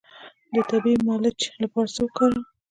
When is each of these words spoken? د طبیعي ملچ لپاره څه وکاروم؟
د 0.53 0.55
طبیعي 0.69 0.97
ملچ 1.07 1.39
لپاره 1.63 1.91
څه 1.95 2.01
وکاروم؟ 2.05 2.43